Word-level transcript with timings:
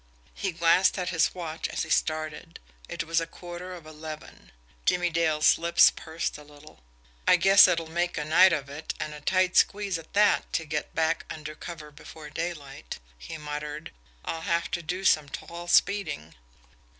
He 0.33 0.51
glanced 0.51 0.97
at 0.97 1.09
his 1.09 1.35
watch 1.35 1.67
as 1.67 1.83
he 1.83 1.91
started 1.91 2.59
it 2.89 3.03
was 3.03 3.21
a 3.21 3.27
quarter 3.27 3.71
of 3.75 3.85
eleven. 3.85 4.51
Jimmie 4.83 5.11
Dale's 5.11 5.59
lips 5.59 5.91
pursed 5.91 6.39
a 6.39 6.43
little. 6.43 6.79
"I 7.27 7.35
guess 7.35 7.67
it'll 7.67 7.85
make 7.85 8.17
a 8.17 8.25
night 8.25 8.51
of 8.51 8.67
it, 8.67 8.95
and 8.99 9.13
a 9.13 9.21
tight 9.21 9.55
squeeze, 9.55 9.99
at 9.99 10.13
that, 10.13 10.51
to 10.53 10.65
get 10.65 10.95
back 10.95 11.25
under 11.29 11.53
cover 11.53 11.91
before 11.91 12.31
daylight," 12.31 12.97
he 13.19 13.37
muttered. 13.37 13.91
"I'll 14.25 14.41
have 14.41 14.71
to 14.71 14.81
do 14.81 15.03
some 15.05 15.29
tall 15.29 15.67
speeding." 15.67 16.33